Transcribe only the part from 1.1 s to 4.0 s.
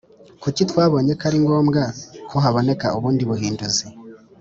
ko ari ngombwa ko haboneka ubundi buhinduzi